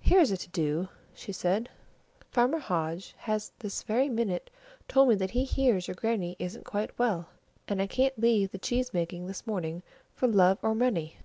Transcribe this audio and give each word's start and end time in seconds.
"Here's 0.00 0.30
a 0.30 0.38
to 0.38 0.48
do," 0.48 0.88
she 1.12 1.30
said. 1.30 1.68
"Farmer 2.30 2.58
Hodge 2.58 3.12
has 3.18 3.52
this 3.58 3.82
very 3.82 4.08
minute 4.08 4.48
told 4.88 5.10
me 5.10 5.14
that 5.16 5.32
he 5.32 5.44
hears 5.44 5.88
your 5.88 5.94
Grannie 5.94 6.36
isn't 6.38 6.64
quite 6.64 6.98
well, 6.98 7.28
and 7.68 7.82
I 7.82 7.86
can't 7.86 8.18
leave 8.18 8.50
the 8.50 8.56
cheese 8.56 8.94
making 8.94 9.26
this 9.26 9.46
morning 9.46 9.82
for 10.14 10.26
love 10.26 10.56
or 10.62 10.74
money! 10.74 11.18